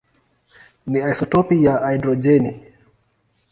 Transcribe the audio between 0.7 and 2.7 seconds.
ni isotopi ya hidrojeni.